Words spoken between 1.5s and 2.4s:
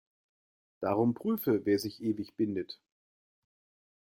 wer sich ewig